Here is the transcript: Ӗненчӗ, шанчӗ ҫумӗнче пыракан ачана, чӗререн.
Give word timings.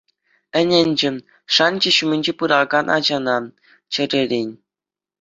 Ӗненчӗ, 0.61 1.09
шанчӗ 1.59 1.91
ҫумӗнче 1.99 2.33
пыракан 2.41 2.85
ачана, 2.97 3.37
чӗререн. 3.95 4.49